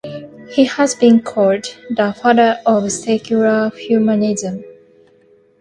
[0.55, 4.63] He has been called "the father of secular humanism".